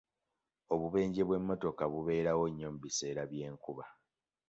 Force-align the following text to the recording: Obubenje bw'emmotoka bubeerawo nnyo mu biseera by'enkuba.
Obubenje 0.73 1.21
bw'emmotoka 1.27 1.83
bubeerawo 1.91 2.43
nnyo 2.49 2.67
mu 2.73 2.79
biseera 2.83 3.21
by'enkuba. 3.31 3.85